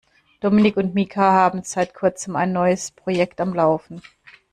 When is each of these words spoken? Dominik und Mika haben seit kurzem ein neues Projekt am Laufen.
Dominik 0.39 0.77
und 0.77 0.95
Mika 0.95 1.31
haben 1.33 1.61
seit 1.61 1.93
kurzem 1.93 2.35
ein 2.35 2.51
neues 2.51 2.89
Projekt 2.89 3.39
am 3.39 3.53
Laufen. 3.53 4.01